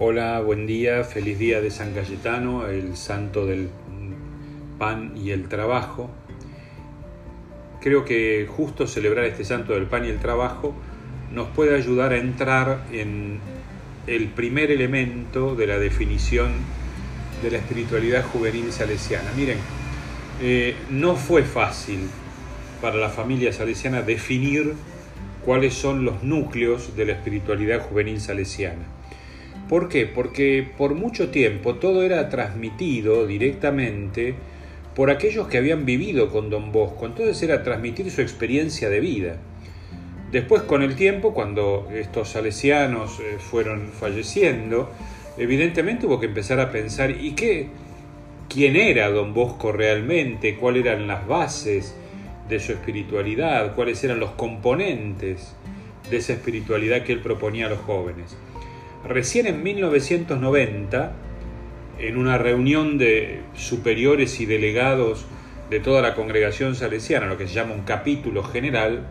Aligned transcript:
Hola, 0.00 0.38
buen 0.38 0.68
día, 0.68 1.02
feliz 1.02 1.40
día 1.40 1.60
de 1.60 1.72
San 1.72 1.92
Cayetano, 1.92 2.68
el 2.68 2.96
santo 2.96 3.46
del 3.46 3.68
pan 4.78 5.14
y 5.16 5.32
el 5.32 5.48
trabajo. 5.48 6.08
Creo 7.80 8.04
que 8.04 8.46
justo 8.48 8.86
celebrar 8.86 9.24
este 9.24 9.44
santo 9.44 9.72
del 9.72 9.86
pan 9.86 10.04
y 10.04 10.08
el 10.10 10.20
trabajo 10.20 10.72
nos 11.34 11.48
puede 11.48 11.74
ayudar 11.74 12.12
a 12.12 12.18
entrar 12.18 12.84
en 12.92 13.40
el 14.06 14.28
primer 14.28 14.70
elemento 14.70 15.56
de 15.56 15.66
la 15.66 15.80
definición 15.80 16.52
de 17.42 17.50
la 17.50 17.58
espiritualidad 17.58 18.24
juvenil 18.24 18.70
salesiana. 18.70 19.32
Miren, 19.36 19.58
eh, 20.40 20.76
no 20.90 21.16
fue 21.16 21.42
fácil 21.42 22.08
para 22.80 22.98
la 22.98 23.08
familia 23.08 23.52
salesiana 23.52 24.02
definir 24.02 24.74
cuáles 25.44 25.74
son 25.74 26.04
los 26.04 26.22
núcleos 26.22 26.94
de 26.94 27.04
la 27.04 27.12
espiritualidad 27.14 27.80
juvenil 27.80 28.20
salesiana. 28.20 28.97
¿Por 29.68 29.88
qué? 29.90 30.06
Porque 30.06 30.66
por 30.78 30.94
mucho 30.94 31.28
tiempo 31.28 31.74
todo 31.74 32.02
era 32.02 32.30
transmitido 32.30 33.26
directamente 33.26 34.34
por 34.94 35.10
aquellos 35.10 35.46
que 35.46 35.58
habían 35.58 35.84
vivido 35.84 36.30
con 36.30 36.48
Don 36.48 36.72
Bosco, 36.72 37.06
entonces 37.06 37.40
era 37.42 37.62
transmitir 37.62 38.10
su 38.10 38.22
experiencia 38.22 38.88
de 38.88 39.00
vida. 39.00 39.36
Después 40.32 40.62
con 40.62 40.82
el 40.82 40.96
tiempo, 40.96 41.34
cuando 41.34 41.88
estos 41.94 42.30
salesianos 42.30 43.20
eh, 43.20 43.36
fueron 43.38 43.88
falleciendo, 43.92 44.90
evidentemente 45.36 46.06
hubo 46.06 46.18
que 46.18 46.26
empezar 46.26 46.60
a 46.60 46.72
pensar, 46.72 47.10
¿y 47.10 47.32
qué? 47.32 47.68
¿Quién 48.48 48.74
era 48.74 49.10
Don 49.10 49.34
Bosco 49.34 49.70
realmente? 49.70 50.56
¿Cuáles 50.56 50.84
eran 50.84 51.06
las 51.06 51.26
bases 51.26 51.94
de 52.48 52.58
su 52.58 52.72
espiritualidad? 52.72 53.74
¿Cuáles 53.74 54.02
eran 54.02 54.18
los 54.18 54.30
componentes 54.30 55.54
de 56.10 56.16
esa 56.16 56.32
espiritualidad 56.32 57.04
que 57.04 57.12
él 57.12 57.20
proponía 57.20 57.66
a 57.66 57.70
los 57.70 57.80
jóvenes? 57.80 58.36
Recién 59.08 59.46
en 59.46 59.62
1990, 59.62 61.12
en 61.98 62.18
una 62.18 62.36
reunión 62.36 62.98
de 62.98 63.40
superiores 63.54 64.38
y 64.38 64.44
delegados 64.44 65.24
de 65.70 65.80
toda 65.80 66.02
la 66.02 66.14
congregación 66.14 66.74
salesiana, 66.74 67.24
lo 67.24 67.38
que 67.38 67.48
se 67.48 67.54
llama 67.54 67.72
un 67.72 67.84
capítulo 67.84 68.42
general, 68.42 69.06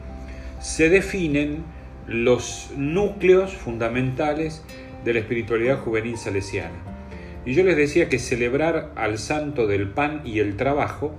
se 0.59 0.89
definen 0.89 1.63
los 2.07 2.69
núcleos 2.77 3.55
fundamentales 3.55 4.63
de 5.03 5.13
la 5.13 5.19
espiritualidad 5.19 5.79
juvenil 5.79 6.15
salesiana. 6.15 6.77
Y 7.47 7.55
yo 7.55 7.63
les 7.63 7.75
decía 7.75 8.07
que 8.07 8.19
celebrar 8.19 8.91
al 8.95 9.17
santo 9.17 9.65
del 9.65 9.87
pan 9.89 10.21
y 10.23 10.37
el 10.39 10.57
trabajo 10.57 11.15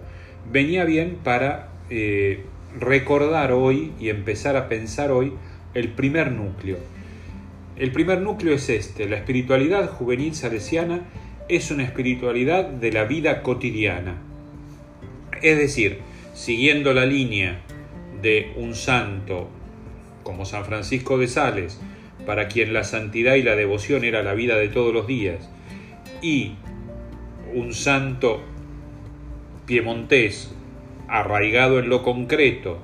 venía 0.52 0.84
bien 0.84 1.18
para 1.24 1.70
eh, 1.90 2.44
recordar 2.78 3.50
hoy 3.50 3.92
y 3.98 4.10
empezar 4.10 4.56
a 4.56 4.68
pensar 4.68 5.10
hoy 5.10 5.32
el 5.74 5.88
primer 5.88 6.30
núcleo. 6.30 6.76
El 7.78 7.92
primer 7.92 8.20
núcleo 8.20 8.56
es 8.56 8.68
este, 8.70 9.08
la 9.08 9.16
espiritualidad 9.16 9.88
juvenil 9.88 10.34
salesiana 10.34 11.02
es 11.48 11.70
una 11.70 11.84
espiritualidad 11.84 12.64
de 12.64 12.90
la 12.90 13.04
vida 13.04 13.42
cotidiana. 13.42 14.16
Es 15.42 15.56
decir, 15.56 16.00
siguiendo 16.34 16.92
la 16.92 17.06
línea 17.06 17.60
de 18.20 18.52
un 18.56 18.74
santo 18.74 19.48
como 20.24 20.44
San 20.44 20.64
Francisco 20.64 21.18
de 21.18 21.28
Sales, 21.28 21.80
para 22.26 22.48
quien 22.48 22.72
la 22.72 22.82
santidad 22.82 23.36
y 23.36 23.44
la 23.44 23.54
devoción 23.54 24.02
era 24.02 24.24
la 24.24 24.34
vida 24.34 24.56
de 24.56 24.68
todos 24.68 24.92
los 24.92 25.06
días, 25.06 25.48
y 26.20 26.54
un 27.54 27.72
santo 27.72 28.42
piemontés 29.66 30.52
arraigado 31.06 31.78
en 31.78 31.88
lo 31.88 32.02
concreto, 32.02 32.78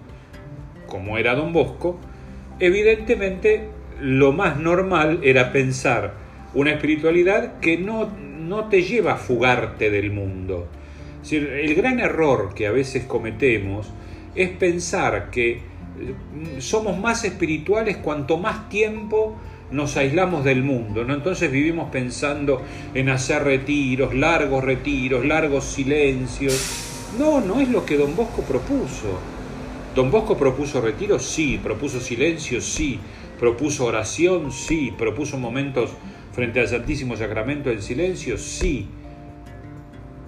como 0.87 1.19
era 1.19 1.35
don 1.35 1.53
Bosco, 1.53 1.99
evidentemente 2.61 3.74
lo 4.01 4.33
más 4.33 4.59
normal 4.59 5.21
era 5.23 5.53
pensar 5.53 6.15
una 6.55 6.73
espiritualidad 6.73 7.59
que 7.61 7.77
no, 7.77 8.11
no 8.19 8.65
te 8.69 8.83
lleva 8.83 9.15
a 9.15 9.17
fugarte 9.17 9.91
del 9.91 10.11
mundo. 10.11 10.69
el 11.31 11.75
gran 11.75 12.01
error 12.01 12.55
que 12.55 12.67
a 12.67 12.71
veces 12.71 13.05
cometemos 13.05 13.91
es 14.35 14.51
pensar 14.51 15.31
que 15.31 15.53
eh, 15.53 15.61
somos 16.59 16.99
más 16.99 17.25
espirituales 17.25 17.97
cuanto 17.99 18.37
más 18.37 18.69
tiempo 18.69 19.37
nos 19.71 19.97
aislamos 19.97 20.45
del 20.45 20.63
mundo, 20.63 21.05
¿no? 21.05 21.15
Entonces 21.15 21.51
vivimos 21.51 21.91
pensando 21.91 22.63
en 22.95 23.09
hacer 23.09 23.43
retiros, 23.45 24.15
largos 24.15 24.63
retiros, 24.63 25.25
largos 25.25 25.65
silencios. 25.65 27.13
No, 27.19 27.41
no 27.41 27.61
es 27.61 27.69
lo 27.69 27.85
que 27.85 27.97
Don 27.97 28.15
Bosco 28.15 28.43
propuso. 28.43 29.19
Don 29.95 30.11
Bosco 30.11 30.37
propuso 30.37 30.81
retiros, 30.81 31.25
sí, 31.25 31.59
propuso 31.63 32.01
silencio, 32.01 32.61
sí, 32.61 32.99
propuso 33.39 33.87
oración, 33.87 34.53
sí, 34.53 34.93
propuso 34.97 35.39
momentos 35.39 35.91
frente 36.33 36.61
al 36.61 36.69
Santísimo 36.69 37.17
Sacramento 37.17 37.71
en 37.71 37.83
silencio, 37.83 38.39
sí, 38.39 38.89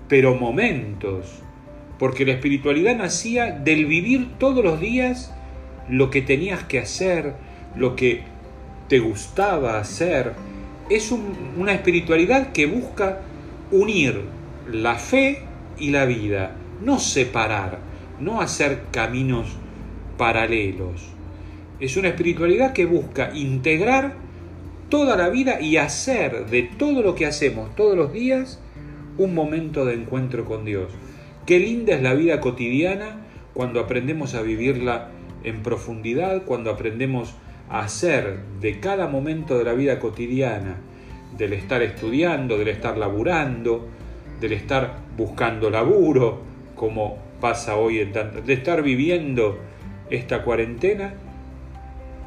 pero 0.09 0.34
momentos, 0.34 1.27
porque 1.99 2.25
la 2.25 2.33
espiritualidad 2.33 2.97
nacía 2.97 3.50
del 3.50 3.87
vivir 3.87 4.39
todos 4.39 4.65
los 4.65 4.81
días 4.81 5.33
lo 5.89 6.11
que 6.11 6.22
tenías 6.22 6.65
que 6.65 6.78
hacer, 6.78 7.34
lo 7.77 7.97
que 7.97 8.22
te 8.89 8.99
gustaba 8.99 9.78
hacer. 9.78 10.33
Es 10.88 11.12
una 11.56 11.73
espiritualidad 11.73 12.53
que 12.53 12.67
busca 12.67 13.21
unir 13.71 14.21
la 14.71 14.94
fe 14.97 15.43
y 15.78 15.91
la 15.91 16.06
vida, 16.06 16.56
no 16.83 16.99
separar, 16.99 17.78
no 18.21 18.41
hacer 18.41 18.84
caminos 18.93 19.49
paralelos. 20.17 21.16
Es 21.78 21.97
una 21.98 22.09
espiritualidad 22.09 22.72
que 22.72 22.87
busca 22.87 23.32
integrar 23.34 24.14
toda 24.88 25.16
la 25.16 25.28
vida 25.28 25.60
y 25.60 25.76
hacer 25.76 26.47
de 26.47 26.62
todo 26.62 27.03
lo 27.03 27.14
que 27.14 27.26
hacemos 27.26 27.75
todos 27.75 27.97
los 27.97 28.12
días 28.12 28.60
un 29.19 29.34
momento 29.34 29.84
de 29.84 29.94
encuentro 29.94 30.47
con 30.47 30.64
Dios. 30.64 30.91
Qué 31.44 31.59
linda 31.59 31.94
es 31.94 32.03
la 32.03 32.14
vida 32.14 32.41
cotidiana 32.41 33.26
cuando 33.53 33.81
aprendemos 33.81 34.34
a 34.34 34.42
vivirla 34.42 35.09
en 35.44 35.62
profundidad, 35.62 36.44
cuando 36.44 36.70
aprendemos 36.70 37.34
a 37.69 37.81
hacer 37.81 38.38
de 38.60 38.81
cada 38.81 39.06
momento 39.06 39.58
de 39.58 39.64
la 39.64 39.75
vida 39.75 39.98
cotidiana, 39.98 40.76
del 41.37 41.53
estar 41.53 41.82
estudiando, 41.82 42.56
del 42.56 42.69
estar 42.69 42.97
laburando, 42.97 43.87
del 44.41 44.54
estar 44.54 44.98
buscando 45.16 45.70
laburo, 45.70 46.41
como 46.75 47.19
pasa 47.41 47.76
hoy 47.76 48.00
en 48.00 48.12
tanto, 48.12 48.41
de 48.41 48.53
estar 48.54 48.82
viviendo 48.82 49.58
esta 50.10 50.43
cuarentena, 50.43 51.14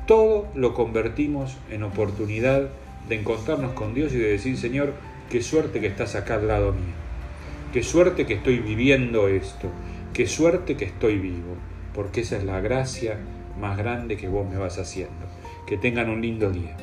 todo 0.09 0.47
lo 0.55 0.73
convertimos 0.73 1.55
en 1.69 1.83
oportunidad 1.83 2.69
de 3.07 3.19
encontrarnos 3.19 3.73
con 3.73 3.93
Dios 3.93 4.11
y 4.11 4.17
de 4.17 4.31
decir, 4.31 4.57
Señor, 4.57 4.93
qué 5.29 5.43
suerte 5.43 5.79
que 5.79 5.85
estás 5.85 6.15
acá 6.15 6.33
al 6.33 6.47
lado 6.47 6.71
mío, 6.71 6.95
qué 7.71 7.83
suerte 7.83 8.25
que 8.25 8.33
estoy 8.33 8.57
viviendo 8.57 9.27
esto, 9.27 9.69
qué 10.11 10.25
suerte 10.25 10.75
que 10.75 10.85
estoy 10.85 11.19
vivo, 11.19 11.53
porque 11.93 12.21
esa 12.21 12.37
es 12.37 12.43
la 12.43 12.59
gracia 12.59 13.19
más 13.61 13.77
grande 13.77 14.17
que 14.17 14.27
vos 14.27 14.49
me 14.49 14.57
vas 14.57 14.79
haciendo. 14.79 15.27
Que 15.67 15.77
tengan 15.77 16.09
un 16.09 16.23
lindo 16.23 16.49
día. 16.49 16.75